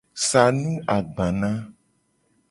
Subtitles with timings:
[0.27, 1.51] Sa nu agbana.